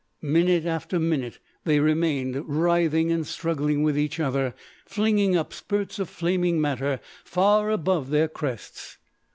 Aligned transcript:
Minute 0.23 0.65
after 0.65 0.97
minute 0.99 1.37
they 1.63 1.79
remained 1.79 2.49
writhing 2.49 3.11
and 3.11 3.27
struggling 3.27 3.83
with 3.83 3.95
each 3.95 4.19
other, 4.19 4.55
flinging 4.83 5.37
up 5.37 5.53
spurts 5.53 5.99
of 5.99 6.09
flaming 6.09 6.59
matter 6.59 6.99
far 7.23 7.69
above 7.69 8.09
their 8.09 8.27
crests. 8.27 8.97